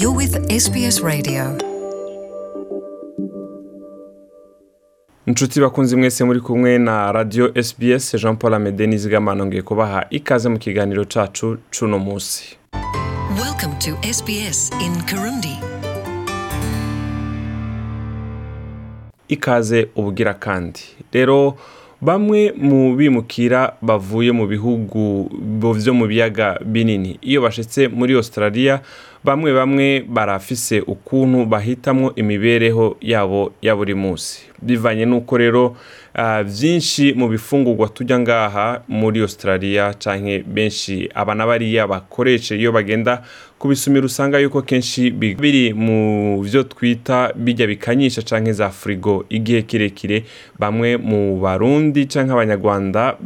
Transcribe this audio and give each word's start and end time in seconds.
You're 0.00 0.16
with 0.16 0.34
SBS 0.62 1.02
Radio. 1.02 1.58
inshuti 5.26 5.60
bakunze 5.60 5.96
mwese 5.96 6.24
muri 6.24 6.40
kumwe 6.40 6.78
na 6.78 7.12
radiyo 7.12 7.52
SBS 7.62 8.16
jean 8.22 8.36
paul 8.36 8.54
amede 8.54 8.86
n'izigamano 8.86 9.46
ngiye 9.46 9.62
kubaha 9.62 10.06
ikaze 10.10 10.48
mu 10.48 10.58
kiganiro 10.58 11.04
cacu 11.04 11.58
cuno 11.78 11.98
munsi 11.98 12.56
Welcome 13.42 13.74
to 13.78 14.08
SBS 14.12 14.70
in 14.86 15.02
Kirundi. 15.02 15.56
ikaze 19.28 19.88
ubugira 19.96 20.34
kandi 20.34 20.80
rero 21.12 21.54
bamwe 22.00 22.52
mu 22.56 22.96
bimukira 22.96 23.72
bavuye 23.82 24.32
mu 24.32 24.46
bihugu 24.46 25.30
byo 25.74 25.94
mu 25.94 26.06
biyaga 26.06 26.58
binini 26.64 27.18
iyo 27.22 27.40
bashitse 27.42 27.88
muri 27.88 28.14
australia 28.14 28.80
bamwe 29.26 29.50
bamwe 29.52 30.00
barafise 30.08 30.80
ukuntu 30.80 31.44
bahitamwo 31.46 32.12
imibereho 32.16 32.96
yabo 33.00 33.52
ya 33.62 33.76
buri 33.76 33.94
munsi. 33.94 34.40
Bivanye 34.62 35.04
n'uko 35.06 35.36
rero 35.38 35.76
ah, 36.14 36.42
byinshi 36.44 37.12
mu 37.18 37.28
bifungurwa 37.28 37.88
tujya 37.88 38.18
ngaha 38.18 38.82
muri 38.88 39.20
australia 39.20 39.94
canke 39.98 40.42
benshi 40.46 41.10
aba 41.14 41.34
na 41.34 41.46
bariya 41.46 41.86
bakoresha 41.86 42.54
iyo 42.54 42.72
bagenda 42.72 43.22
kubisumira 43.58 44.06
usanga 44.06 44.38
yuko 44.38 44.62
kenshi 44.62 45.10
bi- 45.10 45.34
biri 45.34 45.74
mu 45.74 46.38
byo 46.42 46.62
twita 46.62 47.32
bijya 47.34 47.66
bikanyisha 47.66 48.22
canke 48.22 48.52
za 48.52 48.70
frigo 48.70 49.24
igihe 49.28 49.62
kirekire. 49.62 50.24
Bamwe 50.58 50.96
mu 50.96 51.40
barundi 51.40 52.06
canke 52.06 52.32
abanyarwanda 52.32 53.16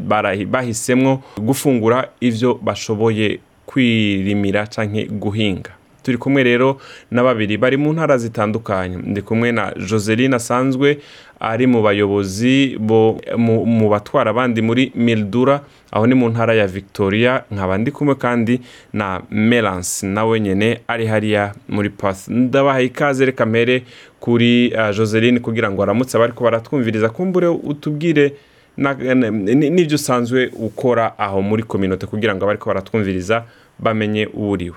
bahisemwo 0.48 1.20
gufungura 1.36 2.08
ivyo 2.20 2.54
bashoboye 2.62 3.38
kwirimira 3.66 4.66
canke 4.66 5.04
guhinga. 5.06 5.70
Turi 6.02 6.18
kumwe 6.18 6.42
rero 6.42 6.80
na 7.10 7.22
babiri 7.22 7.56
bari 7.56 7.76
mu 7.76 7.92
ntara 7.92 8.18
zitandukanye. 8.18 8.96
Ndi 8.96 9.22
kumwe 9.22 9.52
na 9.52 9.72
joseline 9.88 10.36
asanzwe 10.36 10.98
ari 11.40 11.66
mu 11.66 11.82
bayobozi 11.82 12.76
bo 12.78 13.20
mu, 13.36 13.88
batwara 13.88 14.30
abandi 14.30 14.62
muri 14.62 14.92
mildura. 14.94 15.60
Aho 15.92 16.06
ni 16.06 16.14
mu 16.14 16.28
ntara 16.28 16.54
ya 16.54 16.66
victoria. 16.66 17.44
Nkaba 17.50 17.78
ndi 17.78 17.90
kumwe 17.90 18.14
kandi 18.14 18.60
na 18.92 19.22
melance 19.30 20.06
nawe 20.06 20.40
nyene 20.40 20.80
ari 20.88 21.06
hariya 21.06 21.54
muri 21.68 21.90
path. 21.90 22.28
Ndabahaye 22.28 22.86
ikaze 22.86 23.24
reka 23.24 23.46
mpere 23.46 23.82
kuri 24.20 24.72
uh, 24.74 24.96
joseline 24.96 25.40
kugira 25.40 25.70
ngo 25.70 25.82
aramutse 25.82 26.16
abariko 26.16 26.44
baratwumviriza. 26.44 27.08
Kumbure 27.08 27.46
utubwire 27.48 28.32
n'ibyo 28.78 29.94
usanzwe 29.94 30.50
ukora 30.56 31.18
aho 31.18 31.42
muri 31.42 31.62
kominote 31.62 32.06
kugira 32.06 32.34
ngo 32.34 32.44
abariko 32.44 32.66
baratwumviriza 32.70 33.44
bamenye 33.78 34.26
uwo 34.34 34.50
uriwe. 34.50 34.76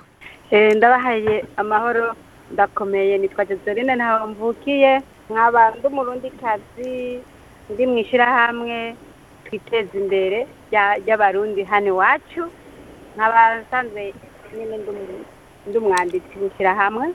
Ndabahaye 0.58 1.46
amahoro 1.58 2.16
ndakomeye 2.52 3.18
nitwa 3.18 3.46
Joseline 3.46 3.96
ntaho 3.96 4.28
mvukiye. 4.28 5.02
Nkaba 5.30 5.72
ndi 5.72 5.88
umurundikazi 5.88 7.20
ndi 7.70 7.84
mu 7.88 7.98
ishyirahamwe 7.98 8.95
twiteza 9.45 9.98
imbere 9.98 10.48
rya- 10.72 10.98
ry'abarundi 11.06 11.64
hano 11.64 11.88
iwacu. 11.88 12.44
Nkaba 13.16 13.56
nsanzwe 13.62 14.14
nyine 14.58 14.78
ndi 15.68 15.78
umwanditsi 15.78 16.38
mu 16.40 16.45
ishyirahamwe. 16.48 17.08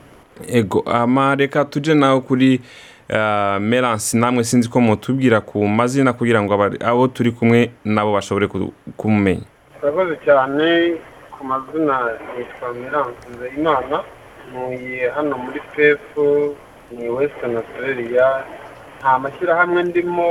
Ego 0.47 0.83
ama 0.85 1.35
reka 1.35 1.65
tuje 1.65 1.93
nawe 1.93 2.21
kuri 2.21 2.61
uh, 3.09 3.57
melance 3.59 4.17
namwe 4.17 4.43
sinzi 4.43 4.69
ko 4.69 4.81
mutubwira 4.81 5.41
ku 5.41 5.67
mazina 5.67 6.13
kugira 6.13 6.41
ngo 6.43 6.53
abo 6.85 7.07
turi 7.07 7.31
kumwe 7.31 7.71
nabo 7.85 8.13
bashobore 8.13 8.47
ku- 8.47 8.73
kumumenya. 8.97 9.43
Urakoze 9.83 10.15
cyane. 10.25 10.97
Ku 11.39 11.45
mazina 11.47 11.95
yitwa 12.37 12.67
Mirance 12.73 13.23
Nzeyimana 13.31 13.97
ntuye 14.51 15.09
hano 15.15 15.33
muri 15.43 15.59
pefu 15.75 16.55
ni 16.91 17.07
western 17.09 17.55
australia. 17.57 18.43
Nta 18.99 19.19
mashyirahamwe 19.23 19.83
ndimo 19.83 20.29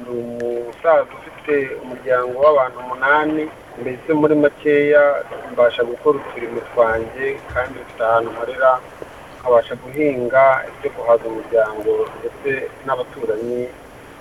ni 0.00 0.08
umusaza 0.20 1.08
ufite 1.18 1.54
umuryango 1.82 2.34
w'abantu 2.44 2.76
umunani 2.84 3.42
mbese 3.80 4.10
muri 4.20 4.34
makeya 4.34 5.04
mbasha 5.52 5.82
gukora 5.90 6.18
uturimo 6.20 6.60
twanjye 6.70 7.26
kandi 7.54 7.74
mfite 7.82 8.02
ahantu 8.04 8.30
nkorera 8.32 8.70
nkabasha 9.40 9.74
guhinga 9.82 10.42
ibyo 10.70 10.88
guhaza 10.96 11.24
umuryango 11.32 11.92
ndetse 12.18 12.50
n'abaturanyi 12.86 13.62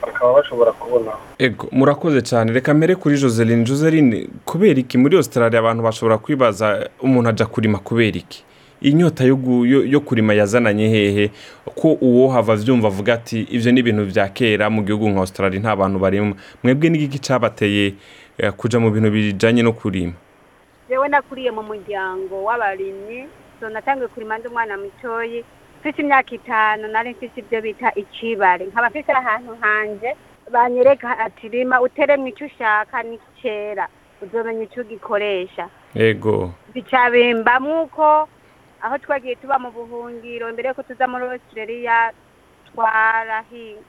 bakaba 0.01 0.33
bashobora 0.33 0.71
kubonaho 0.71 1.19
ego 1.39 1.67
murakoze 1.71 2.21
cyane. 2.21 2.51
Reka 2.51 2.73
mbere 2.73 2.95
kuri 2.95 3.17
joseline. 3.17 3.63
Joseline 3.63 4.27
kubera 4.45 4.79
iki? 4.79 4.97
Muri 4.97 5.17
australia 5.17 5.59
abantu 5.59 5.83
bashobora 5.83 6.17
kwibaza 6.17 6.89
umuntu 7.01 7.29
aja 7.29 7.45
kurima 7.45 7.79
kubera 7.79 8.17
iki? 8.17 8.43
Inyota 8.81 9.23
yo, 9.23 9.99
kurima 9.99 10.33
yazananye 10.33 10.87
hehe? 10.89 11.31
Ko 11.75 11.97
uwo 12.01 12.29
hava 12.29 12.55
vyumva 12.55 12.87
avuga 12.87 13.13
ati 13.13 13.41
ivyo 13.41 13.71
ni 13.71 13.79
ibintu 13.79 14.05
vya 14.05 14.29
kera 14.29 14.69
mu 14.69 14.81
gihugu 14.83 15.09
nka 15.09 15.19
australia 15.19 15.59
nta 15.59 15.75
bantu 15.75 15.99
barima 15.99 16.33
mwebwe 16.63 16.89
n'igiki 16.89 17.19
cabateye 17.19 17.93
eh, 18.37 18.51
kuja 18.53 18.79
mu 18.79 18.89
bintu 18.91 19.11
bijanye 19.11 19.61
no 19.63 19.73
kurima? 19.73 20.13
Jewe 20.89 21.07
nakuriye 21.07 21.51
mu 21.51 21.61
muryango 21.63 22.43
w'abarimyi 22.43 23.27
so 23.59 23.69
natangiye 23.69 24.07
kurima 24.07 24.37
ndi 24.37 24.47
umwana 24.47 24.77
mutoyi. 24.77 25.43
Mfite 25.81 25.99
imyaka 26.01 26.31
itanu 26.37 26.87
nari 26.87 27.09
mfite 27.17 27.37
ibyo 27.41 27.61
bita 27.61 27.89
ikibare 27.97 28.65
nkaba 28.69 28.89
mfite 28.89 29.09
ahantu 29.11 29.57
hanje 29.61 30.09
banyereka 30.51 31.17
ati 31.19 31.49
rima 31.49 31.81
uteremwe 31.81 32.29
icyo 32.29 32.45
ushaka 32.45 33.03
n'icyera 33.03 33.87
uzomenya 34.21 34.63
icyo 34.69 34.81
ugikoresha. 34.85 35.65
Ego 35.95 36.53
bicabimbamwo 36.73 37.83
uko 37.83 38.27
aho 38.81 38.95
twagiye 39.01 39.35
tuba 39.41 39.57
mu 39.59 39.71
buhungiro 39.71 40.45
mbere 40.53 40.69
yuko 40.69 40.83
tuza 40.85 41.07
muri 41.09 41.25
australia 41.25 42.11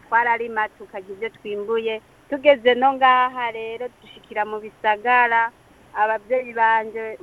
twararima 0.08 0.68
tukagira 0.68 1.12
ibyo 1.14 1.28
twimbuye. 1.30 2.00
Tugeze 2.30 2.74
no 2.74 2.92
ngaha 2.96 3.50
rero 3.52 3.88
dushikira 4.00 4.44
mu 4.44 4.60
bisagara 4.60 5.50
ababyeyi 5.94 6.52
banje 6.56 7.18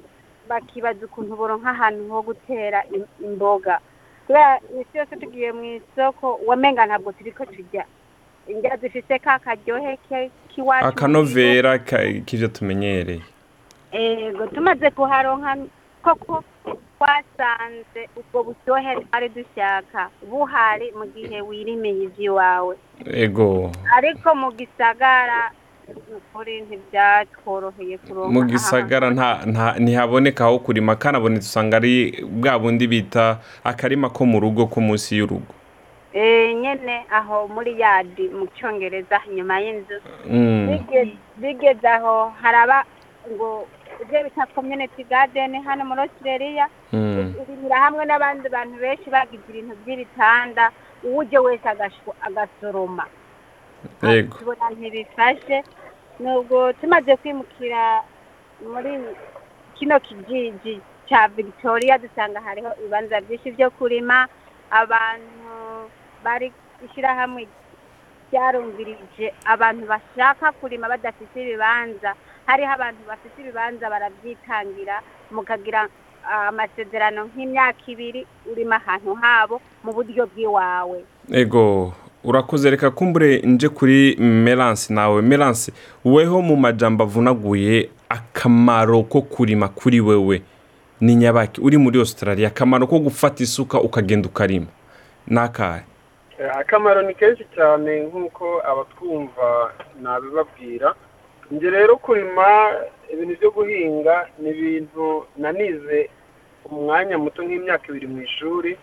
bakibaza 0.49 1.05
ukuntu 1.05 1.35
boronka 1.35 1.69
ahantu 1.73 2.09
ho 2.13 2.21
gutera 2.21 2.83
im- 2.93 3.09
imboga. 3.25 3.79
Kubera 4.29 4.59
imisi 4.73 4.97
yose 4.97 5.15
tugiye 5.15 5.49
mu 5.51 5.63
isoko 5.65 6.39
wamenga 6.45 6.85
ntabwo 6.85 7.11
turiko 7.11 7.45
turya 7.45 7.85
indya 8.47 8.77
zifise 8.77 9.19
ka 9.19 9.39
karyohe 9.41 9.97
k'iwacu 10.49 10.85
akanovera 10.85 11.79
ka- 11.81 12.21
k'ivyo 12.25 12.47
tumenyereye 12.47 13.21
ego 13.91 14.47
tumaze 14.47 14.89
kuharonka 14.93 15.57
koko 16.05 16.43
twasanze 16.97 18.01
ubwo 18.15 18.43
buryohe 18.43 19.01
twari 19.01 19.29
dushaka 19.29 20.09
buhari 20.29 20.91
mu 20.93 21.05
gihe 21.09 21.41
wirimiye 21.41 22.03
ivy'iwawe 22.05 22.75
ego. 23.09 23.71
Ariko 23.97 24.35
mu 24.35 24.51
gisagara 24.53 25.51
ukuri 26.17 26.61
ntibyatworoheye 26.61 27.97
kuronka 27.97 28.33
mu 28.33 28.41
gisagara 28.45 29.07
ntihaboneka 29.79 30.45
aho 30.45 30.59
kurima. 30.59 30.95
Kanabonetse 30.95 31.47
usanga 31.49 31.77
ari 31.77 32.25
bwa 32.25 32.59
bundi 32.59 32.87
bita 32.87 33.39
akarima 33.63 34.09
ko 34.09 34.25
mu 34.25 34.39
rugo 34.39 34.67
ko 34.67 34.81
munsi 34.81 35.17
y'urugo. 35.17 35.53
Eh, 36.13 36.55
nyene 36.55 37.05
aho 37.11 37.47
muri 37.47 37.79
yadi 37.79 38.29
mu 38.29 38.47
cyongereza 38.57 39.21
inyuma 39.29 39.59
y'inzu. 39.61 39.97
Mm, 40.25 40.67
Bige- 40.67 41.17
bigeze 41.37 41.87
aho 41.87 42.33
haraba 42.41 42.83
ngo 43.29 43.67
ibyo 44.01 44.23
bita 44.23 44.45
community 44.55 45.03
garden 45.03 45.53
hano 45.61 45.85
muri 45.85 46.01
australia. 46.01 46.67
Mm. 46.93 47.33
urimira 47.41 47.77
hamwe 47.85 48.05
n'abandi 48.05 48.49
bantu 48.49 48.75
benshi 48.81 49.09
bagize 49.09 49.43
ibintu 49.49 49.75
by'ibitanda 49.85 50.71
uwuje 51.03 51.37
wese 51.37 51.67
agasoroma. 52.25 53.05
Yego. 54.03 54.37
ntibifashe. 54.75 55.63
Nubwo 56.19 56.73
tumaze 56.73 57.15
kwimukira 57.15 58.03
muri 58.71 58.99
kino 59.75 59.99
kijiji 59.99 60.81
cya 61.07 61.27
victoria 61.27 61.97
dusanga 61.97 62.41
hariho 62.41 62.69
ibibanza 62.79 63.21
byinshi 63.21 63.51
byo 63.51 63.69
kurima. 63.71 64.27
Abantu 64.71 65.89
bari 66.23 66.51
ishyirahamwe 66.85 67.47
ryarumvirije 68.31 69.33
abantu 69.45 69.87
bashaka 69.87 70.51
kurima 70.51 70.87
badafite 70.89 71.35
ibibanza. 71.41 72.13
Hariho 72.45 72.71
abantu 72.73 73.01
bafite 73.07 73.41
ibibanza 73.41 73.89
barabyitangira 73.89 75.01
mukagira 75.31 75.87
ah, 76.29 76.47
amasezerano 76.51 77.25
nk'imyaka 77.31 77.81
ibiri 77.87 78.27
urima 78.51 78.75
ahantu 78.75 79.13
habo 79.15 79.61
mu 79.83 79.91
buryo 79.93 80.25
bw'iwawe. 80.29 80.99
Ego. 81.31 81.93
Urakoze 82.23 82.69
reka 82.69 82.91
kumbure 82.91 83.37
nje 83.41 83.69
kuri 83.69 84.15
melance 84.19 84.93
nawe. 84.93 85.21
Melance 85.21 85.71
weho 86.05 86.41
mu 86.41 86.55
majambo 86.55 87.03
avunaguye 87.03 87.89
akamaro 88.09 89.03
ko 89.03 89.21
kurima 89.21 89.67
kuri 89.67 90.01
wewe 90.01 90.41
ni 91.01 91.15
nyabaki 91.15 91.61
uri 91.61 91.77
muri 91.77 91.99
australia. 91.99 92.47
Akamaro 92.47 92.87
ko 92.87 92.99
gufata 92.99 93.43
isuka 93.43 93.81
ukagenda 93.81 94.27
ukarima. 94.29 94.67
Ni 95.27 95.39
akahe 95.39 95.81
Eh, 96.39 96.57
akamaro 96.57 97.01
ni 97.01 97.13
kenshi 97.13 97.43
cyane 97.55 98.03
nk'uko 98.07 98.61
abatwumva 98.63 99.71
nabibabwira. 100.01 100.95
Njye 101.51 101.69
rero 101.69 101.97
kurima 101.97 102.45
ibintu 103.13 103.35
byo 103.39 103.51
guhinga 103.51 104.27
ni 104.39 104.49
ibintu 104.49 105.25
nanize 105.37 106.09
umwanya 106.71 107.17
muto 107.17 107.43
nk'imyaka 107.43 107.87
ibiri 107.91 108.07
mu 108.07 108.21
ishuri. 108.21 108.77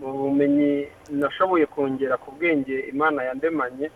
Mu 0.00 0.08
bumenyi 0.12 0.88
nashoboye 1.20 1.66
kongera 1.66 2.16
ku 2.22 2.28
bwenge 2.36 2.76
imana 2.92 3.22
yandemanye 3.28 3.86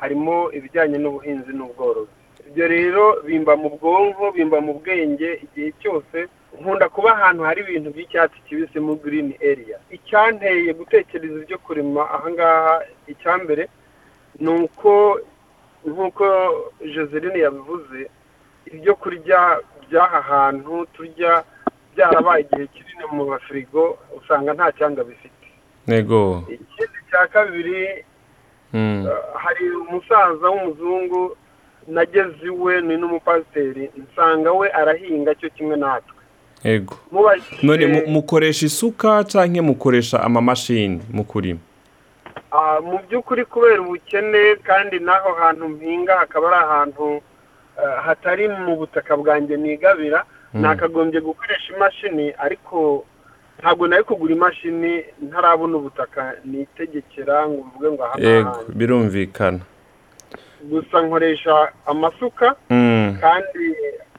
harimo 0.00 0.50
ibijyanye 0.56 0.98
n'ubuhinzi 0.98 1.52
n'ubworozi. 1.54 2.10
Ibyo 2.48 2.66
rero 2.74 3.04
bimba 3.26 3.52
mu 3.56 3.68
bwonko 3.76 4.24
bimba 4.36 4.58
mu 4.66 4.72
bwenge 4.82 5.28
igihe 5.44 5.70
cyose 5.80 6.18
nkunda 6.60 6.88
kuba 6.88 7.10
ahantu 7.16 7.42
hari 7.48 7.60
ibintu 7.64 7.88
by'icyatsi 7.94 8.38
kibisi 8.46 8.78
mu 8.86 8.92
girini 9.02 9.34
eriya 9.50 9.78
icyanteye 9.96 10.70
gutekereza 10.74 11.36
ibyo 11.42 11.58
kurema 11.64 12.02
ahangaha 12.16 12.74
icya 13.12 13.32
mbere 13.42 13.64
ni 14.42 14.50
uko 14.64 14.90
nk'uko 15.86 16.24
joseline 16.92 17.38
yabivuze 17.44 18.00
ibyo 18.74 18.92
kurya 19.00 19.40
by'aha 19.88 20.20
hantu 20.30 20.74
turya 20.94 21.32
byarabaye 21.94 22.42
igihe 22.44 22.66
kinini 22.74 23.04
mu 23.16 23.24
mafirigo 23.32 23.82
usanga 24.18 24.50
nta 24.56 24.66
cyanga 24.78 25.02
bifite. 25.08 25.41
Ego 25.88 26.44
ikindi 26.48 26.98
cya 27.10 27.26
kabiri 27.26 28.04
Mm. 28.74 29.04
hari 29.34 29.70
umusaza 29.70 30.48
w'umuzungu 30.50 31.36
nageze 31.88 32.46
iwe 32.46 32.80
ni 32.80 32.96
n'umupasiteri 32.96 33.90
nsanga 33.96 34.52
we 34.52 34.70
arahinga 34.72 35.34
cyo 35.34 35.50
kimwe 35.50 35.76
natwe. 35.76 36.14
Ego. 36.64 36.96
None 37.62 37.86
mu- 37.86 38.06
mukoresha 38.06 38.66
isuka 38.66 39.24
cyangwa 39.24 39.62
mukoresha 39.62 40.22
amamashini 40.24 41.02
mu 41.12 41.24
kurima? 41.24 41.60
Ah, 42.52 42.80
mu 42.80 42.96
by'ukuri 43.08 43.44
kubera 43.44 43.82
ubukene 43.82 44.56
kandi 44.64 44.96
n'aho 45.04 45.34
hantu 45.36 45.68
mpinga 45.68 46.16
hakaba 46.18 46.46
ari 46.48 46.56
ahantu 46.64 47.20
ah, 47.76 48.00
hatari 48.08 48.48
mu 48.48 48.76
butaka 48.76 49.16
bwanjye 49.16 49.56
nigabira. 49.56 50.24
Nakagombye 50.54 51.20
gukoresha 51.20 51.76
imashini 51.76 52.32
ariko 52.38 53.04
ntabwo 53.62 53.86
nari 53.86 54.02
kugura 54.04 54.34
imashini 54.34 55.04
ntarabona 55.22 55.76
ubutaka 55.76 56.34
nitegekera 56.44 57.46
ngo 57.48 57.62
mvuge 57.70 57.88
ngo 57.94 58.02
aha 58.04 58.16
n'ahandi 58.18 58.72
birumvikana. 58.74 59.60
Gusa 60.70 61.02
nkoresha 61.02 61.72
amasuka 61.86 62.56
Mm, 62.70 63.16
kandi 63.20 63.64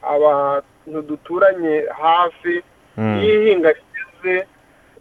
abantu 0.02 1.02
duturanye 1.08 1.84
hafi 2.02 2.62
mm. 2.96 3.18
iyo 3.22 3.34
ihinga 3.42 3.68
rigeze 3.72 4.46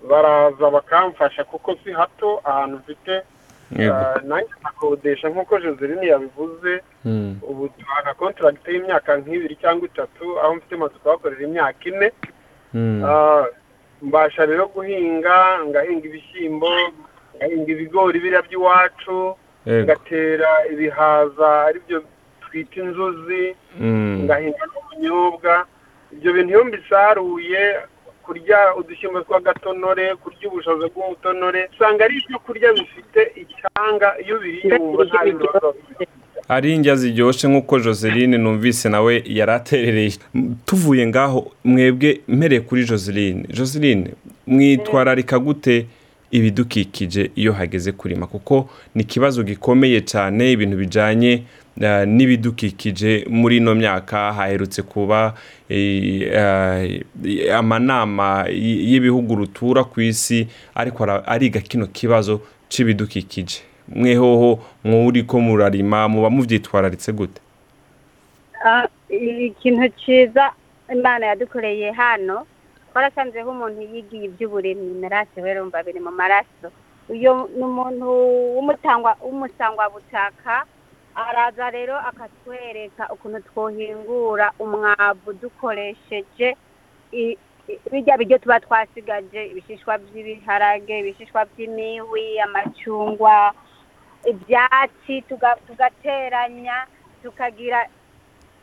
baraza 0.09 0.69
bakamfasha 0.69 1.43
kuko 1.43 1.75
si 1.83 1.91
hato 1.91 2.41
ahantu 2.43 2.77
mfite 2.77 3.21
Ah, 3.91 4.19
nanjye 4.23 4.53
nkakodesha 4.61 5.29
nk'uko 5.29 5.59
joseline 5.59 6.07
yabivuze 6.07 6.81
Mm, 7.05 7.39
ubu 7.41 7.69
duhana 7.79 8.13
kontaragiti 8.13 8.71
y'imyaka 8.71 9.17
nk'ibiri 9.17 9.55
cyangwa 9.55 9.87
itatu 9.87 10.39
aho 10.39 10.55
mfite 10.55 10.75
amazu 10.75 10.99
kuhakorera 11.03 11.43
imyaka 11.43 11.81
ine. 11.89 12.11
Mm. 12.73 13.03
Ah, 13.05 13.45
mbasha 14.03 14.45
rero 14.45 14.67
guhinga 14.75 15.37
ngahinga 15.69 16.05
ibishyimbo 16.07 16.69
ngahinga 17.37 17.69
ibigori 17.71 18.19
biriya 18.23 18.41
by'iwacu 18.47 19.17
ngatera 19.83 20.51
ibihaza 20.71 21.49
ari 21.67 21.79
byo 21.87 21.97
twita 22.43 22.75
inzuzi 22.81 23.55
Mm, 23.79 24.23
ngahinga 24.29 24.63
n'ubunyobwa. 24.69 25.65
Ibyo 26.13 26.29
bintu 26.33 26.49
iyo 26.53 26.63
mbisaruye 26.65 27.63
kurya 28.25 28.59
udushyimbo 28.77 29.19
tw'agatonore 29.25 30.05
kurya 30.21 30.45
ubushaza 30.49 30.85
bw'umutonore 30.93 31.61
usanga 31.73 32.05
ari 32.05 32.15
ibyo 32.21 32.37
kurya 32.45 32.69
bifite 32.77 33.21
icyanga. 33.41 34.07
Iyo 34.21 34.35
ubiriye 34.37 34.75
wumva 34.77 35.03
nta 35.09 35.21
bibazo 35.25 35.67
bifite 35.77 36.05
ari 36.49 36.75
indya 36.75 36.95
ziryoshye 36.95 37.49
nk'uko 37.49 37.79
joseline 37.79 38.37
numvise 38.37 38.89
nawe 38.89 39.23
yari 39.25 39.51
aterereye 39.51 40.11
M- 40.35 40.55
tuvuye 40.65 41.07
ngaho 41.07 41.51
mwebwe 41.63 42.19
mpereye 42.27 42.61
kuri 42.61 42.85
joseline. 42.85 43.43
Joseline 43.53 44.07
mwitwararika 44.47 45.39
gute 45.39 45.85
ibidukikije 46.31 47.31
iyo 47.35 47.53
hageze 47.53 47.91
kurima? 47.91 48.27
Kuko 48.27 48.69
ni 48.95 49.01
ikibazo 49.03 49.43
gikomeye 49.43 50.01
cyane 50.01 50.51
ibintu 50.51 50.77
bijyanye 50.77 51.43
eh, 51.81 52.07
n'ibidukikije 52.07 53.25
muri 53.29 53.57
ino 53.57 53.75
myaka. 53.75 54.33
Haherutse 54.33 54.81
kuba 54.81 55.33
eh, 55.69 56.21
eh, 56.21 57.55
amanama 57.55 58.45
y'ibihugu 58.89 59.35
rutura 59.35 59.83
ku 59.83 60.01
isi 60.01 60.47
ariko 60.75 61.03
ariga 61.25 61.59
kino 61.61 61.87
kibazo 61.87 62.41
c'ibidukikije. 62.69 63.57
Mwehoho 63.87 64.59
mwuri 64.83 65.23
ko 65.23 65.39
murarima 65.39 66.07
muba 66.09 66.29
muvyitwararitse 66.29 67.11
gute? 67.11 67.41
Ah, 68.65 68.87
ikintu 69.09 69.89
cyiza 69.99 70.51
imana 70.93 71.25
yadukoreye 71.25 71.91
hano 71.91 72.45
twarasanzeho 72.91 73.51
umuntu 73.51 73.81
yigiye 73.81 74.23
iby'uburimyi 74.29 74.93
maraso 75.01 75.41
we 75.41 75.53
rumva 75.53 75.83
biri 75.83 75.99
mu 75.99 76.11
maraso. 76.11 76.67
Uyu 77.09 77.49
ni 77.57 77.63
umuntu 77.63 78.07
w'umusangwabutaka 79.23 80.65
araza 81.15 81.69
rero 81.69 81.97
akatwereka 81.99 83.09
ukuntu 83.13 83.39
twohingura 83.47 84.51
umwavu 84.59 85.33
dukoresheje 85.41 86.55
bijya 87.91 88.17
biryo 88.17 88.37
tuba 88.37 88.59
twasigaje 88.59 89.45
ibishishwa 89.51 89.97
by'ibiharage 89.97 90.99
ibishishwa 90.99 91.45
by'imihwi 91.45 92.39
amacungwa 92.39 93.53
ibyatsi 94.25 95.21
tuga- 95.29 95.57
tugateranya 95.67 96.85
tukagira 97.23 97.87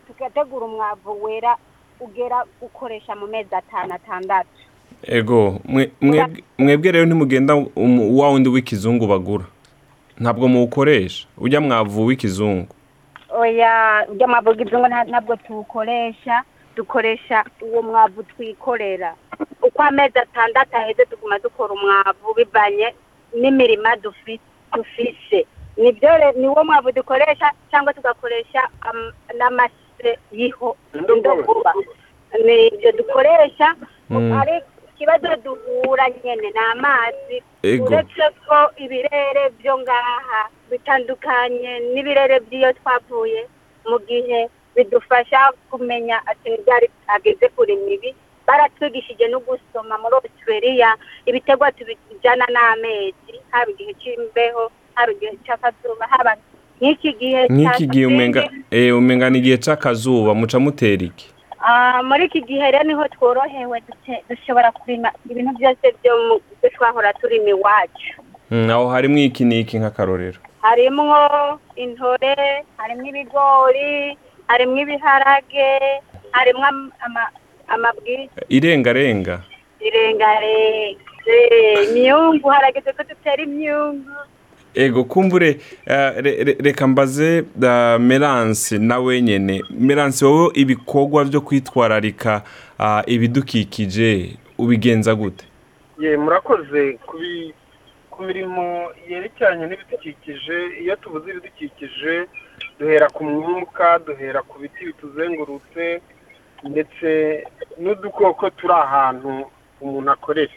tugategura 0.07 0.67
umwavu 0.67 1.25
wera 1.25 1.57
ugera 2.01 2.45
gukoresha 2.61 3.17
mu 3.17 3.27
mezi 3.27 3.55
atanu 3.55 3.95
atandatu. 3.95 4.49
Ego 5.03 5.61
mwe- 5.65 5.91
mwebwe- 6.01 6.93
rero 6.93 7.07
ntimugenda 7.07 7.55
um- 7.55 8.19
wa 8.19 8.29
wundi 8.31 8.49
w'ikizungu 8.49 9.07
bagura. 9.07 9.45
Ntabwo 10.19 10.49
muwukoresha. 10.49 11.27
Ujya 11.39 11.61
mwavu 11.61 12.07
w'ikizungu. 12.07 12.69
Oya 13.31 14.07
ujya 14.13 14.29
mwavu 14.29 14.49
w'ikizungu 14.51 14.87
nta- 14.87 15.05
ntabwo 15.09 15.37
tuwukoresha. 15.37 16.43
Dukoresha 16.77 17.45
uwo 17.61 17.83
mwavu 17.83 18.23
twikorera. 18.23 19.15
Uko 19.63 19.83
amezi 19.83 20.19
atandatu 20.19 20.77
aheze 20.77 21.05
tuguma 21.07 21.39
dukora 21.39 21.73
umwavu 21.75 22.35
bivanye 22.37 22.95
n'imirima 23.41 23.97
dufi- 23.97 24.41
dufise 24.75 25.47
niwo 26.37 26.65
mwavu 26.65 26.93
dukoresha 26.93 27.53
cyangwa 27.71 27.93
tugakoresha 27.95 28.63
am- 28.81 29.13
n'amase 29.39 30.11
yiho. 30.33 30.77
Indogoba 30.95 31.73
ni 32.45 32.67
ibyo 32.67 32.93
dukoresha 32.93 33.75
Mm. 34.11 34.33
ari 34.41 34.61
ikibazo 34.95 35.37
duhura 35.45 36.05
nyine 36.11 36.51
ni 36.51 36.59
amazi. 36.73 37.37
Uretse 37.87 38.25
ko 38.49 38.59
ibirere 38.77 39.51
byo 39.59 39.79
ngaha 39.79 40.41
bitandukanye 40.71 41.81
n'ibirere 41.95 42.41
by'iyo 42.41 42.73
twavuye 42.73 43.47
mu 43.89 43.99
gihe 44.09 44.49
bidufasha 44.77 45.53
kumenya 45.71 46.21
ati 46.27 46.57
ryari 46.57 46.89
ageze 47.09 47.49
kuri 47.57 47.77
mibi 47.77 48.15
baratwigishije 48.51 49.29
no 49.31 49.39
gusoma 49.47 49.95
muri 50.03 50.15
australia 50.19 50.97
ibiterwa 51.27 51.73
tubijyana 51.73 52.47
n'amezi 52.51 53.35
haba 53.51 53.71
igihe 53.71 53.93
cy'imbeho 54.01 54.71
haba 54.95 55.13
igihe 55.13 55.39
cy'akazuba 55.47 56.05
haba 56.11 56.35
nk'iki 56.81 57.13
gihe 57.21 57.41
nk'iki 57.51 57.87
gihe 57.87 58.07
umenga 58.07 58.51
eh, 58.71 58.91
umenga 58.97 59.31
ni 59.31 59.39
igihe 59.39 59.57
c'akazuba 59.59 60.35
muca 60.35 60.59
mutera 60.59 61.05
iki? 61.07 61.29
Ah, 61.61 62.03
muri 62.03 62.25
iki 62.27 62.41
gihe 62.43 62.71
rero 62.71 62.85
ni 62.85 62.95
ho 62.95 63.05
tworohewe 63.15 63.83
dushobora 64.29 64.73
kurima 64.73 65.13
ibintu 65.31 65.53
byose 65.59 65.87
byo 66.03 66.13
mu 66.27 66.35
byo 66.61 66.69
twahora 66.75 67.13
turima 67.21 67.49
iwacu. 67.53 68.17
Mm, 68.51 68.71
aho 68.71 68.89
harimwo 68.89 69.19
iki 69.21 69.45
n'iki 69.45 69.79
nk'akarorero? 69.79 70.41
Harimwo 70.65 71.21
intore 71.77 72.65
harimwo 72.77 73.07
ibigori 73.13 74.17
harimwo 74.49 74.79
ibiharage 74.83 75.69
ama- 77.07 77.31
amabwiriza. 77.75 78.41
Irengarenga. 78.49 79.43
Irengarenga. 79.81 81.01
Imyungu 81.91 82.49
harageze 82.49 82.93
ko 82.93 83.03
dutera 83.09 83.43
imyungu. 83.43 84.11
Ego 84.75 85.05
kumbure 85.05 85.49
eh, 85.87 86.13
re- 86.17 86.45
re- 86.45 86.57
reka 86.61 86.87
mbaze 86.87 87.45
eh, 87.63 88.01
meranse 88.01 88.79
nawe 88.79 89.23
nyene 89.23 89.63
meranse 89.71 90.25
wowe 90.25 90.51
ibikorwa 90.55 91.25
byo 91.25 91.41
kwitwararika 91.41 92.43
ah, 92.79 93.03
ibidukikije 93.07 94.37
ubigenza 94.59 95.15
gute? 95.15 95.45
Ye 95.99 96.17
murakoze. 96.17 96.99
Ku 98.11 98.23
mirimo 98.27 98.91
yerekeranye 99.09 99.67
n'ibidukikije 99.67 100.57
iyo 100.83 100.97
tuvuze 100.97 101.31
ibidukikije 101.31 102.27
duhera 102.79 103.09
ku 103.09 103.25
mwuka 103.25 103.99
duhera 104.07 104.43
ku 104.43 104.59
biti 104.61 104.85
bituzengurutse 104.87 106.01
ndetse 106.65 107.09
n'udukoko 107.79 108.51
turi 108.51 108.73
ahantu 108.75 109.45
umuntu 109.81 110.11
akorera. 110.11 110.53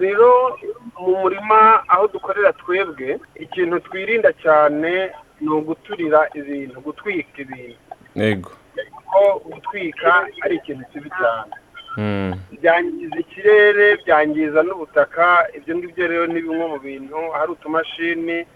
Rero 0.00 0.56
mu 1.00 1.12
murima 1.22 1.82
aho 1.88 2.06
dukorera 2.08 2.52
twebwe 2.52 3.18
ikintu 3.34 3.80
twirinda 3.80 4.32
cyane 4.42 5.10
ni 5.40 5.48
uguturira 5.48 6.20
ibintu 6.34 6.80
gutwika 6.80 7.36
ibintu. 7.42 7.78
Ego 8.16 8.50
kuko 8.94 9.20
gutwika 9.52 10.26
ari 10.44 10.56
ikintu 10.56 10.84
kibi 10.92 11.10
cyane. 11.18 11.52
Mm. 11.96 12.32
byangiza 12.60 13.16
ikirere 13.18 13.96
byangiza 14.06 14.62
n'ubutaka 14.62 15.46
ibyo 15.56 15.76
ngibyo 15.76 16.06
rero 16.06 16.26
ni 16.26 16.40
bimwe 16.40 16.66
mu 16.66 16.78
bintu 16.78 17.18
hari 17.34 17.50
utumashini 17.52 18.46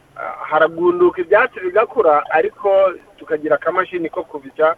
haragunduka 0.50 1.20
ibyatsi 1.20 1.60
bigakura 1.60 2.22
ariko 2.30 2.70
tukagira 3.18 3.54
akamashini 3.58 4.08
ko 4.08 4.22
kubijya 4.22 4.76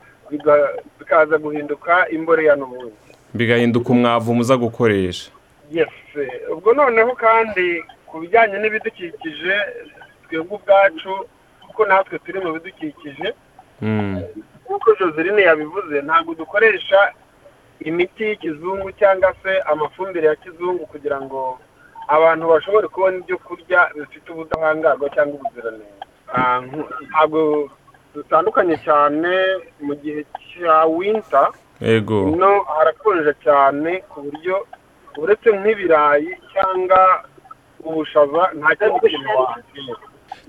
bikaza 0.98 1.38
guhinduka 1.38 2.08
imboreya 2.08 2.56
n'ubundi 2.56 2.96
bigahinduka 3.34 3.88
umwavu 3.92 4.34
muza 4.34 4.56
gukoresha. 4.56 5.30
Yes 5.70 5.88
ubwo 6.52 6.74
noneho 6.74 7.12
kandi 7.14 7.82
ku 8.06 8.20
bijyanye 8.20 8.58
n'ibidukikije 8.58 9.54
twebwe 10.28 10.56
ubwacu 10.56 11.12
kuko 11.66 11.84
natwe 11.86 12.18
turi 12.18 12.40
mu 12.40 12.52
bidukikije 12.52 13.34
Mm. 13.82 14.22
nk'uko 14.64 14.94
joseline 14.98 15.42
yabivuze 15.42 16.00
ntabwo 16.02 16.32
dukoresha 16.34 17.12
imiti 17.84 18.24
y'ikizungu 18.24 18.88
cyangwa 18.96 19.34
se 19.42 19.60
amafumbire 19.60 20.26
ya 20.28 20.36
kizungu 20.36 20.86
kugira 20.88 21.20
ngo 21.20 21.58
abantu 22.08 22.48
bashobore 22.48 22.88
kubona 22.88 23.16
ibyo 23.20 23.36
kurya 23.38 23.90
bifite 23.94 24.32
ubudahangarwa 24.32 25.10
cyangwa 25.14 25.34
ubuziranenge. 25.36 25.92
Nku- 26.64 26.88
ntabwo 27.08 27.68
dutandukanye 28.16 28.76
cyane 28.86 29.30
mu 29.86 29.94
gihe 30.02 30.20
cya 30.48 30.76
winter. 30.96 31.46
Ego 31.80 32.18
ino 32.32 32.52
harakonje 32.74 33.32
cyane 33.44 33.90
ku 34.10 34.16
buryo 34.24 34.56
uretse 35.22 35.48
nk'ibirayi 35.58 36.30
cyangwa 36.52 37.00
ubushaza 37.88 38.42
nta 38.58 38.70
kintu 38.76 39.28
wahatera 39.38 39.94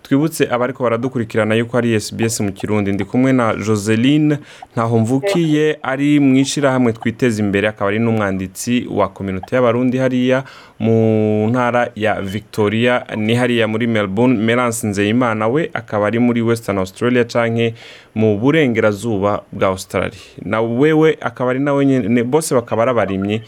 twibutse 0.02 0.48
abariko 0.52 0.84
baradukurikirana 0.84 1.56
yuko 1.56 1.78
ari 1.78 2.00
SBS 2.00 2.40
mu 2.42 2.52
Kirundi. 2.52 2.92
Ndi 2.92 3.06
kumwe 3.06 3.34
na 3.34 3.54
Joseline 3.56 4.38
ntaho 4.74 5.00
mvukiye 5.00 5.80
ari 5.84 6.20
mu 6.20 6.36
ishirahamwe 6.38 6.94
twiteza 6.94 7.44
imbere 7.44 7.68
akaba 7.68 7.90
ari 7.90 8.00
n'umwanditsi 8.00 8.88
wa 8.92 9.10
community 9.10 9.56
y'abarundi 9.56 9.98
hariya 9.98 10.44
mu 10.80 11.48
ntara 11.50 11.90
ya 11.96 12.22
Victoria 12.22 13.04
ni 13.16 13.36
hariya 13.36 13.68
muri 13.68 13.88
Melbourne. 13.88 14.38
Merance 14.38 14.88
Nzeyimana 14.88 15.48
we 15.48 15.70
akaba 15.74 16.08
ari 16.08 16.20
muri 16.20 16.42
Western 16.42 16.78
Australia 16.78 17.24
canke 17.26 17.74
mu 18.16 18.38
burengerazuba 18.40 19.44
bwa 19.52 19.68
Australia. 19.68 20.20
Na 20.46 20.62
wewe 20.62 21.18
akaba 21.22 21.50
ari 21.52 21.60
nawe 21.60 21.86
nyene 21.86 22.24
bose 22.24 22.56
bakaba 22.56 22.82
ari 22.84 22.92
abarimyi. 22.92 23.42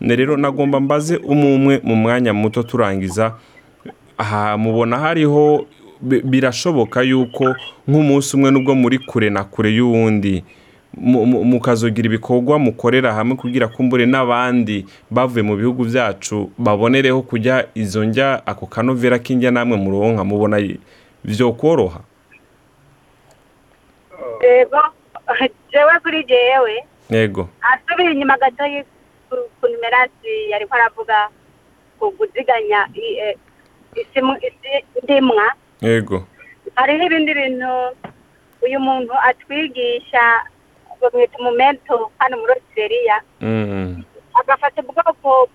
Rero 0.00 0.36
nagomba 0.36 0.80
mbaze 0.80 1.16
umwe 1.16 1.80
mu 1.82 1.96
mwanya 1.96 2.32
muto 2.34 2.62
turangiza. 2.62 3.34
Aha 4.18 4.56
mubona 4.58 4.98
hariho 4.98 5.66
birashoboka 6.02 7.02
yuko 7.02 7.54
nk'umunsi 7.88 8.36
umwe 8.36 8.50
nubwo 8.50 8.74
muri 8.74 8.98
kure 8.98 9.30
na 9.30 9.44
kure 9.44 9.70
y'uwundi 9.70 10.44
mu- 10.94 11.26
mu- 11.26 11.44
mukazogira 11.44 12.06
ibikorwa 12.06 12.58
mukorera 12.58 13.12
hamwe 13.14 13.36
kugira 13.36 13.68
kumbure 13.68 14.06
n'abandi 14.06 14.86
bavuye 15.10 15.42
mu 15.42 15.56
bihugu 15.56 15.84
byacu 15.84 16.50
babonereho 16.58 17.22
kujya 17.22 17.66
izo 17.74 18.04
njya 18.04 18.46
ako 18.46 18.66
kanovera 18.66 19.18
k'injya 19.18 19.50
namwe 19.50 19.76
muronka 19.76 20.24
mubona 20.24 20.56
byo 21.24 21.52
koroha 21.52 22.00
yego. 24.42 24.78
Jewe 25.72 25.92
kuri 26.02 26.24
jewe. 26.24 26.74
Yego. 27.10 27.48
Asubira 27.60 28.12
inyuma 28.12 28.36
gato 28.38 28.64
ku- 29.30 29.68
numerasi 29.68 30.50
yari 30.50 30.66
ko 30.66 30.74
aravuga 30.76 31.28
ku 31.98 32.12
kuziganya 32.12 32.86
i- 32.94 33.34
yego. 35.84 36.26
Hariho 36.76 37.02
ibindi 37.06 37.34
bintu 37.34 37.72
uyu 38.64 38.78
muntu 38.80 39.12
atwigisha 39.28 40.24
bamwita 41.00 41.36
umumento 41.38 42.10
hano 42.18 42.34
muri 42.40 42.52
Australia. 42.58 43.16
Mm, 43.40 44.02
agafata 44.40 44.80
ubwoko 44.82 45.48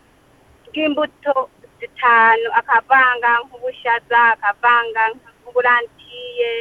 bw'imbuto 0.69 1.50
zitanu 1.79 2.48
akavanga 2.59 3.29
nk'ubushaza 3.45 4.19
akavanga 4.38 5.01
nk'uburantiye 5.41 6.51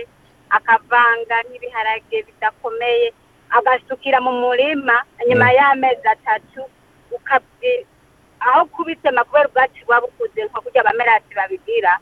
akavanga 0.51 1.37
nk'ibiharage 1.47 2.17
bidakomeye 2.27 3.13
agasukira 3.51 4.19
mu 4.25 4.33
murima 4.43 4.97
nyuma 5.29 5.47
Mm. 5.53 5.57
y'amezi 5.59 6.07
atatu 6.09 6.63
aho 8.41 8.65
kubitema 8.73 9.25
kubera 9.25 9.49
ubwatsi 9.49 9.81
buba 9.85 10.01
bukuze 10.01 10.41
nko 10.47 10.61
kurya 10.63 10.81
abamerasi 10.81 11.35
babigira. 11.37 11.99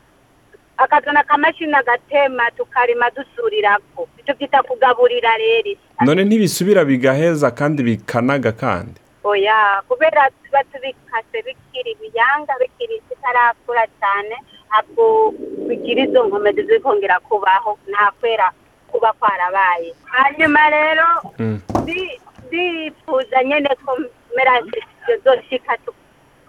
Akazana 0.76 1.20
akamashini 1.20 1.74
agatema 1.74 2.50
tukarima 2.50 3.10
dusurirako. 3.10 4.08
Icyo 4.18 4.34
byita 4.34 4.62
kugaburira 4.62 5.36
rero. 5.36 5.76
None 6.04 6.24
ntibisubira 6.24 6.84
bigaheza 6.84 7.50
kandi 7.50 7.82
bikanaga 7.82 8.52
kandi? 8.52 9.00
Oya 9.24 9.82
kubera 9.88 10.30
tuba 10.44 10.62
tubikase 10.70 11.38
bikiri 11.46 11.90
ibiyanga 11.98 12.52
bikiri 12.60 13.02
bitarakura 13.10 13.82
cyane 14.00 14.36
ntabwo 14.68 15.32
bigira 15.68 16.04
izo 16.04 16.24
nkomezi 16.26 16.62
zikongera 16.62 17.20
kubaho 17.20 17.78
nta 17.90 18.12
kwera 18.20 18.52
kuba 18.90 19.12
kwarabaye. 19.12 19.94
Hanyuma 20.04 20.70
rero 20.70 21.06
Mm, 21.38 21.60
ndi- 21.82 22.20
ndifuza 22.46 23.44
nyine 23.44 23.68
ko 23.84 23.98
merasi 24.36 24.78
zoshika 25.24 25.76
tu- 25.84 25.94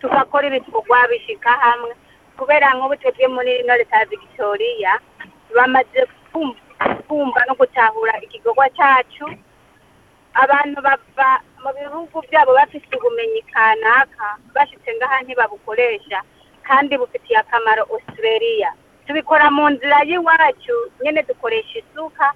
tugakora 0.02 0.48
ibikorwa 0.48 1.08
bishika 1.10 1.50
hamwe. 1.50 1.92
Kubera 2.38 2.68
nk'ubu 2.76 2.96
twebwe 3.02 3.28
muri 3.28 3.52
ya 3.92 4.06
victoria 4.06 5.00
bamaze 5.56 6.02
kum- 6.32 6.56
kumva 7.08 7.42
no 7.48 7.54
gutahura 7.56 8.14
igikorwa 8.26 8.70
cyacu 8.78 9.26
abantu 10.34 10.82
bava 10.82 11.30
mu 11.64 11.70
bihugu 11.78 12.22
byabo 12.30 12.52
bafite 12.54 12.94
ubumenyi 12.98 13.42
kanaka 13.54 14.38
bashitse 14.54 14.90
ngaha 14.96 15.22
ntibabukoresha 15.24 16.22
kandi 16.68 16.98
bufitiye 16.98 17.40
akamaro 17.40 17.84
australia. 17.90 18.74
Tubikora 19.08 19.48
mu 19.52 19.70
nzira 19.70 20.04
y'iwacu 20.10 20.76
nyine 21.02 21.24
dukoresha 21.24 21.80
isuka 21.80 22.34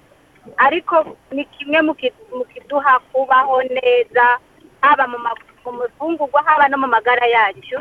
ariko 0.56 1.16
ni 1.30 1.44
kimwe 1.44 1.78
mu 1.86 1.94
ki- 1.94 2.12
mu 2.32 2.44
kiduha 2.48 2.98
kubaho 3.12 3.62
neza 3.62 4.38
haba 4.80 5.04
mu 5.06 5.18
mafungurwa 5.20 6.42
haba 6.42 6.68
no 6.68 6.78
mu 6.80 6.86
magara 6.88 7.26
yacu. 7.28 7.78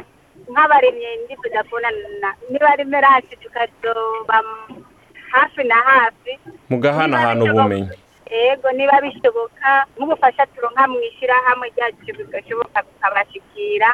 Nk'abaremye 0.50 1.10
ndifuza 1.26 1.64
kubonana 1.64 2.30
niba 2.50 2.68
ari 2.74 2.84
merasi 2.86 3.36
tukazoba 3.42 4.44
hafi 5.32 5.64
na 5.64 5.76
hafi. 5.76 6.40
Mugahanahana 6.70 7.44
ubumenyi. 7.44 7.90
Yego 8.32 8.72
niba 8.72 9.02
bishoboka 9.02 9.86
nk'ubufasha 9.98 10.46
turonka 10.46 10.88
mu 10.88 11.00
ishyirahamwe 11.10 11.68
ryacu 11.76 12.12
bigashoboka 12.18 12.80
bikabashikira 12.88 13.90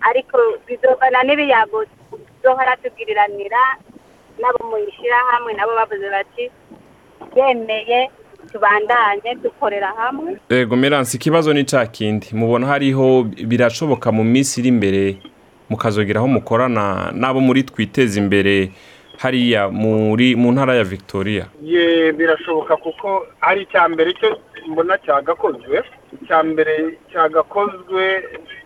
ariko 0.00 0.38
bizovana 0.66 1.22
n'ibiyago 1.22 1.84
tuzohora 2.10 2.76
tugiriranira 2.76 3.62
nabo 4.40 4.60
mu 4.70 4.78
ishyirahamwe 4.88 5.52
nabo 5.54 5.72
bavuze 5.74 6.10
bati 6.10 6.44
yemeye 7.36 8.10
tubandanye 8.52 9.34
dukorera 9.42 9.92
hamwe. 9.96 10.36
Yego 10.50 10.76
meranse 10.76 11.16
ikibazo 11.16 11.52
ni 11.52 11.64
cya 11.64 11.86
kindi. 11.86 12.26
Mubona 12.32 12.66
hariho 12.66 13.22
birashoboka 13.22 14.12
mu 14.12 14.24
minsi 14.24 14.60
iri 14.60 14.68
imbere 14.68 15.16
mukazogira 15.72 16.20
aho 16.20 16.28
mukorana 16.28 17.10
n'abo 17.16 17.40
muri 17.40 17.62
twiteza 17.64 18.20
imbere 18.20 18.70
hariya 19.22 19.68
muri 19.72 20.36
mu 20.36 20.52
ntara 20.52 20.74
ya 20.76 20.84
victoria. 20.84 21.44
Ye 21.62 22.12
birashoboka 22.12 22.76
kuko 22.76 23.26
ari 23.40 23.62
icya 23.64 23.88
mbere 23.88 24.12
cyo 24.20 24.36
mbona 24.68 24.98
cyagakozwe. 25.04 25.80
Icya 26.22 26.42
mbere 26.42 26.98
cyagakozwe 27.12 28.04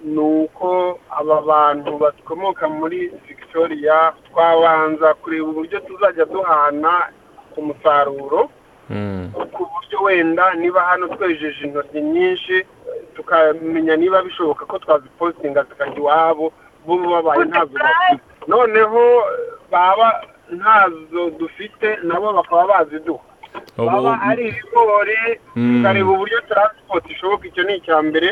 ni 0.04 0.18
uko 0.18 0.98
aba 1.18 1.40
bantu 1.42 1.98
bakomoka 1.98 2.68
muri 2.68 3.10
victoria 3.28 4.12
twabanza 4.28 5.14
kureba 5.14 5.46
uburyo 5.48 5.78
tuzajya 5.80 6.24
duhana 6.24 6.92
umusaruro 7.56 8.50
Mm, 8.90 9.32
ku 9.52 9.66
buryo 9.66 9.98
wenda 10.06 10.54
niba 10.54 10.80
hano 10.80 11.08
twejeje 11.08 11.66
intoryi 11.66 12.00
nyinshi 12.02 12.62
tukamenya 13.16 13.96
niba 13.96 14.22
bishoboka 14.22 14.62
ko 14.66 14.78
twazipositinga 14.78 15.64
tukajya 15.64 15.96
iwabo. 15.98 16.52
Bo 16.86 16.94
babaye 16.98 17.44
ntazo 17.44 17.74
bafite. 17.78 18.22
Noneho 18.48 19.02
baba 19.70 20.08
ntazo 20.50 21.30
dufite 21.38 21.98
nabo 22.02 22.32
bakaba 22.32 22.66
baziduha 22.66 23.24
baba 23.76 24.20
ari 24.28 24.48
ibigori 24.48 25.18
tukareba 25.54 26.10
uburyo 26.10 26.40
taransipoti 26.48 27.12
ishoboka. 27.12 27.46
Icyo 27.46 27.62
ni 27.64 27.74
icya 27.76 28.02
mbere 28.02 28.28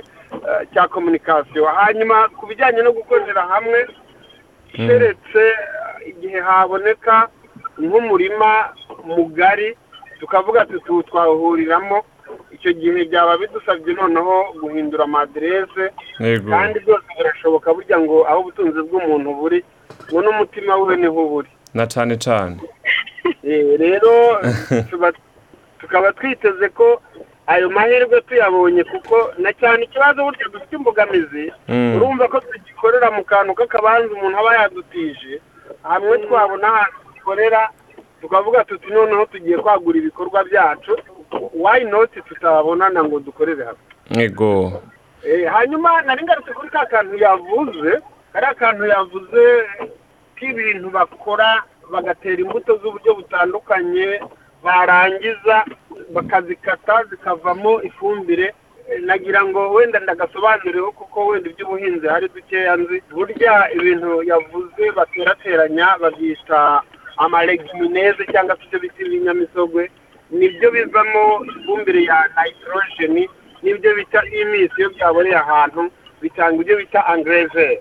eh, 0.48 0.62
cya 0.72 0.88
komunikasiyo 0.88 1.64
hanyuma 1.66 2.28
ku 2.38 2.46
bijyanye 2.46 2.82
no 2.82 2.92
gukorera 2.92 3.42
hamwe 3.52 3.86
keretse 4.72 5.42
eh, 5.48 6.08
igihe 6.10 6.40
haboneka 6.40 7.28
nk'umurima 7.78 8.50
mugari 9.04 9.76
tukavuga 10.20 10.62
ati 10.62 10.78
tu 10.86 11.02
twahuriramo 11.02 12.02
icyo 12.54 12.72
gihe 12.72 13.04
byaba 13.10 13.36
bidusabye 13.38 13.94
noneho 13.94 14.34
guhindura 14.60 15.04
amaderese 15.04 15.84
kandi 16.50 16.76
byose 16.84 17.06
birashoboka 17.18 17.74
burya 17.74 17.98
ngo 18.00 18.16
aho 18.28 18.40
ubutunzi 18.40 18.80
bw'umuntu 18.88 19.30
buri 19.40 19.58
ngo 20.10 20.18
n'umutima 20.22 20.76
we 20.76 20.96
ni 20.96 21.06
ho 21.06 21.22
buri 21.32 21.50
na 21.74 21.84
cyane 21.86 22.14
cyane 22.18 22.56
Eh, 23.44 23.76
rero 23.80 24.12
tukaba 25.80 26.12
twiteze 26.12 26.68
ko 26.68 27.00
ayo 27.46 27.70
mahirwe 27.70 28.20
tuyabonye 28.20 28.84
kuko 28.84 29.32
na 29.38 29.52
cyane 29.52 29.84
ikibazo 29.84 30.24
burya 30.24 30.48
dufite 30.52 30.76
imbogamizi 30.76 31.52
Mm. 31.68 31.96
urumva 31.96 32.28
ko 32.28 32.40
tugikorera 32.40 33.10
mu 33.10 33.24
kantu 33.24 33.54
k'akabanza 33.56 34.12
umuntu 34.14 34.36
aba 34.38 34.52
yadutije 34.56 35.40
hamwe 35.82 36.18
twabona 36.24 36.66
ahantu 36.68 36.98
dukorera 37.16 37.68
tukavuga 38.20 38.64
tuti 38.64 38.88
noneho 38.92 39.24
tugiye 39.26 39.56
kwagura 39.58 39.98
ibikorwa 39.98 40.44
byacu 40.44 40.92
why 41.52 41.84
not? 41.84 42.10
Tutabonana 42.28 43.04
ngo 43.04 43.20
dukorere 43.20 43.64
hamwe 43.64 43.82
yego. 44.22 44.82
Eh, 45.26 45.48
hanyuma 45.52 46.02
nari 46.02 46.24
ngarutse 46.24 46.52
kuri 46.52 46.68
ka 46.70 46.86
kantu 46.86 47.16
yavuze 47.16 48.00
kariya 48.32 48.54
kantu 48.54 48.84
yavuze 48.86 49.42
k'ibintu 50.36 50.90
bakora 50.90 51.62
bagatera 51.92 52.40
imbuto 52.42 52.76
z'uburyo 52.82 53.14
butandukanye 53.14 54.20
barangiza 54.64 55.64
bakazikata 56.12 57.04
zikavamo 57.10 57.82
ifumbire. 57.82 58.54
Eh, 58.90 59.00
nagira 59.02 59.44
ngo 59.44 59.72
wenda 59.72 60.00
ndagasobanureho 60.00 60.92
kuko 60.92 61.26
wenda 61.26 61.50
iby'ubuhinzi 61.50 62.06
hari 62.08 62.28
dukeya 62.28 62.76
nzi. 62.76 63.02
Burya 63.10 63.72
ibintu 63.72 64.22
yavuze 64.22 64.90
baterateranya 64.96 65.96
babyita 66.00 66.82
amaregimineze 67.16 68.24
cyangwa 68.32 68.56
se 68.56 68.62
ibyo 68.66 68.78
bita 68.80 69.00
ibinyamisogwe. 69.04 69.90
Ni 70.38 70.48
byo 70.54 70.68
bivamo 70.74 71.22
ifumbire 71.50 72.02
ya 72.10 72.18
nitorogeni 72.36 73.24
n'ibyo 73.62 73.90
bita 73.94 74.20
imisi 74.40 74.74
iyo 74.78 74.88
byaboreye 74.94 75.36
ahantu 75.36 75.82
bitanga 76.22 76.58
ibyo 76.62 76.76
bita 76.76 77.00
angereveri 77.06 77.78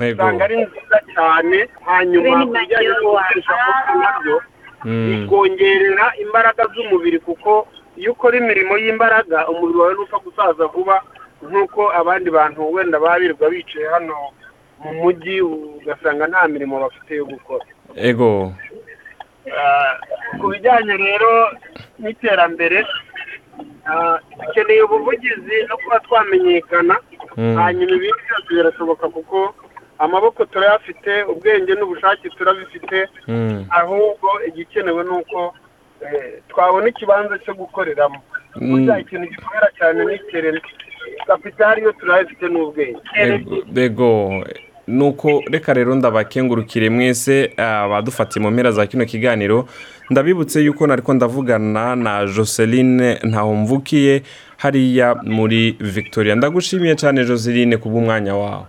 yego 0.00 0.22
usanga 0.22 0.44
ari 0.44 0.56
nziza 0.62 0.98
cyane 1.14 1.58
hanyuma 1.88 2.22
Green 2.22 2.42
ku 2.46 2.52
bijyanye 2.52 2.88
no 2.88 3.00
gukoresha 3.02 3.52
amaboko 3.56 3.92
na 4.02 4.10
byo 4.22 4.36
Mm. 4.84 5.08
bikongerera 5.24 6.06
imbaraga 6.24 6.62
z'umubiri 6.74 7.18
kuko 7.18 7.66
iyo 7.96 8.12
ukora 8.12 8.36
imirimo 8.38 8.76
y'imbaraga 8.78 9.48
umubiri 9.48 9.78
wawe 9.78 9.92
ntupfa 9.94 10.18
gusaza 10.24 10.66
vuba 10.68 10.96
nk'uko 11.42 11.90
abandi 12.00 12.28
bantu 12.30 12.60
wenda 12.72 13.00
baba 13.00 13.18
birirwa 13.18 13.50
bicaye 13.50 13.86
hano 13.88 14.14
mu 14.84 14.90
mujyi 15.00 15.40
ugasanga 15.42 16.26
nta 16.30 16.48
mirimo 16.48 16.76
bafite 16.80 17.10
yo 17.18 17.24
gukora. 17.24 17.64
Yego 17.96 18.52
Ah, 18.54 18.95
ku 20.40 20.48
bijyanye 20.50 20.94
rero 20.96 21.30
n'iterambere 21.98 22.84
ah, 23.90 24.18
dukeneye 24.46 24.82
ubuvugizi 24.82 25.56
no 25.68 25.76
kuba 25.76 26.00
twamenyekana 26.00 26.96
Mm. 27.36 27.56
hanyuma 27.56 27.92
ibindi 27.96 28.22
byose 28.26 28.48
birashoboka 28.54 29.08
kuko 29.08 29.54
amaboko 29.98 30.44
turayafite 30.44 31.22
ubwenge 31.28 31.72
n'ubushake 31.74 32.28
turabifite 32.32 33.08
Mm. 33.28 33.64
ahubwo 33.70 34.28
igikenewe 34.48 35.04
ni 35.04 35.10
uko 35.10 35.54
eh, 36.00 36.40
twabona 36.48 36.88
ikibanza 36.88 37.38
cyo 37.44 37.54
gukoreramo 37.54 38.20
Mm. 38.56 38.70
burya 38.72 38.98
ikintu 39.04 39.26
gikomera 39.28 39.68
cyane 39.78 40.04
ni 40.04 40.14
iterambere 40.14 40.60
kapitali 41.26 41.82
yo 41.84 41.92
turayifite 41.92 42.46
n'ubwenge 42.48 43.00
nuko 44.88 45.42
reka 45.50 45.72
rero 45.74 45.94
ndabakengurukire 45.94 46.90
mwese 46.90 47.52
abadufatiye 47.56 48.42
mu 48.42 48.50
mpera 48.50 48.70
za 48.72 48.86
kino 48.86 49.04
kiganiro 49.04 49.68
ndabibutse 50.10 50.60
yuko 50.60 50.86
nariko 50.86 51.14
ndavugana 51.14 51.96
na 51.96 52.26
joseline 52.26 53.18
ntahomvukiye 53.24 54.22
hariya 54.56 55.14
muri 55.22 55.76
victoria 55.80 56.34
ndagushimiye 56.34 56.94
cyane 56.96 57.24
joseline 57.24 57.76
kubw'umwanya 57.76 58.34
wawe 58.36 58.66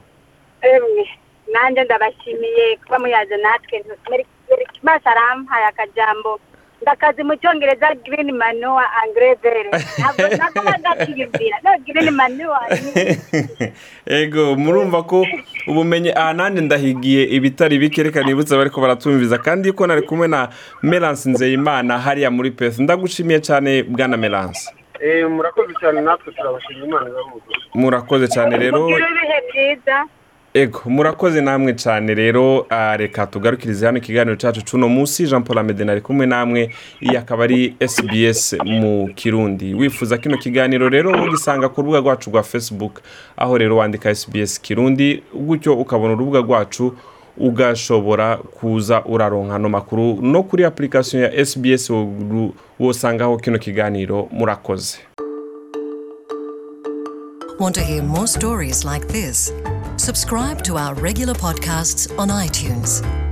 nanjye 1.53 1.83
ndabashimiye 1.83 2.77
kuba 2.83 3.00
muyaje 3.00 3.38
natwe 3.38 3.83
maso 4.83 5.09
arampaye 5.09 5.65
akajambo 5.65 6.39
ndakazi 6.81 7.24
mu 7.24 7.36
cyongereza 7.36 7.96
girini 8.03 8.31
manuwa 8.31 8.84
angerevere 9.03 9.63
ntabwo 9.98 10.25
ntabwo 10.38 10.62
ndakiyumvira 10.79 11.57
no 11.63 11.72
girini 11.86 12.12
manuwa 12.12 12.62
ego 14.19 14.55
murumva 14.55 15.03
ko 15.03 15.27
ubumenyi 15.67 16.12
aha 16.12 16.34
nanjye 16.34 16.62
ndahigiye 16.62 17.24
ibitari 17.24 17.77
bike 17.79 18.03
reka 18.03 18.24
nibutse 18.24 18.57
bariko 18.57 18.81
baratumviza 18.81 19.38
kandi 19.38 19.67
yuko 19.67 19.88
nari 19.88 20.01
kumwe 20.01 20.27
na 20.27 20.50
melance 20.84 21.29
nzeyimana 21.29 21.99
hariya 21.99 22.32
muri 22.32 22.51
pesi 22.51 22.84
ndagushimiye 22.84 23.39
cyane 23.39 23.84
bwana 23.84 24.17
melance 24.17 24.78
Eh, 24.99 25.30
murakoze 25.30 25.73
cyane 25.80 26.01
natwe 26.01 26.32
turabashimira 26.34 26.86
imana 26.86 27.10
murakoze 27.73 28.28
cyane 28.28 28.58
rero. 28.58 28.80
Mugire 28.80 29.08
ibihe 29.13 29.39
byiza 29.47 29.95
ego 30.58 30.82
murakoze 30.86 31.41
namwe 31.41 31.74
cyane 31.74 32.13
rero 32.15 32.65
reka 32.98 33.28
tugarukirize 33.28 33.86
hano 33.86 33.98
ikiganiro 33.98 34.36
cyacu 34.36 34.62
cuno 34.65 34.89
munsi. 34.89 35.26
Jean 35.28 35.43
paul 35.43 35.58
amedena 35.60 35.91
ari 35.91 36.02
kumwe 36.02 36.26
namwe. 36.26 36.72
Iyi 37.02 37.17
akaba 37.17 37.43
ari 37.43 37.76
sbs 37.88 38.56
mu 38.65 39.10
kirundi. 39.15 39.74
Wifuza 39.74 40.17
kino 40.17 40.38
kiganiro 40.38 40.89
rero 40.89 41.12
ugisanga 41.24 41.70
ku 41.70 41.82
rubuga 41.82 42.00
rwacu 42.00 42.30
rwa 42.30 42.43
facebook 42.43 43.02
aho 43.38 43.58
rero 43.58 43.78
wandika 43.78 44.15
sbs 44.15 44.62
kirundi 44.62 45.24
gutyo 45.34 45.74
ukabona 45.76 46.13
urubuga 46.13 46.39
rwacu 46.39 46.93
ugashobora 47.38 48.38
kuza 48.38 49.06
uraronka 49.06 49.56
ano 49.56 49.70
makuru. 49.70 50.20
No 50.22 50.43
kuri 50.43 50.63
application 50.65 51.22
ya 51.24 51.46
sbs 51.46 51.89
wo- 51.89 52.54
wosangaho 52.80 53.38
kino 53.38 53.58
kiganiro 53.60 54.28
murakoze. 54.32 54.98
subscribe 60.08 60.63
to 60.63 60.78
our 60.78 60.96
regular 60.96 61.34
podcasts 61.34 62.17
on 62.17 62.30
iTunes. 62.30 63.26